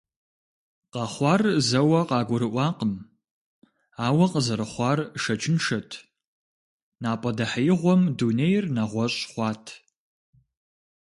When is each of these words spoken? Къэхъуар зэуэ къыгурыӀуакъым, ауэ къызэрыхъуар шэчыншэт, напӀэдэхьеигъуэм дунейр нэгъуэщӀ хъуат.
Къэхъуар 0.93 1.41
зэуэ 1.67 2.01
къыгурыӀуакъым, 2.09 2.93
ауэ 4.05 4.25
къызэрыхъуар 4.31 4.99
шэчыншэт, 5.21 5.89
напӀэдэхьеигъуэм 7.01 8.01
дунейр 8.17 8.65
нэгъуэщӀ 8.75 9.21
хъуат. 9.31 9.65